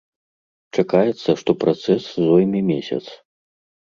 [0.77, 3.03] Чакаецца, што працэс зойме месяц.